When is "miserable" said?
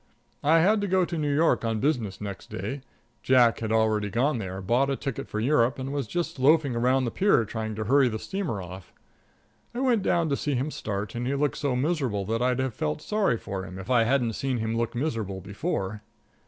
11.75-12.25, 14.95-15.39